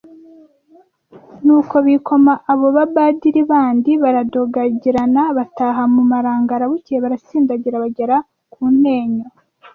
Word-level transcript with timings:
Nuko 1.45 1.75
bikoma 1.87 2.33
abo 2.51 2.67
badari 2.77 3.41
bandi 3.51 3.91
baradogagirana 4.03 5.21
bataha 5.37 5.83
mu 5.93 6.03
Marangara 6.11 6.63
bukeye 6.71 6.99
barasindagira 7.05 7.83
bagera 7.83 8.15
ku 8.55 8.61
Ntenyo 8.77 9.27